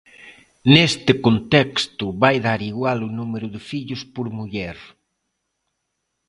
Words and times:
Neste 0.75 1.11
contexto 1.25 2.05
vai 2.21 2.35
dar 2.47 2.59
igual 2.71 2.99
o 3.07 3.13
número 3.19 3.47
de 3.55 3.61
fillos 3.69 4.01
por 4.13 4.27
muller. 4.37 4.77